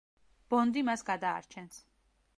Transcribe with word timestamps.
ბონდი 0.53 0.83
მას 0.89 1.05
გადაარჩენს. 1.11 1.81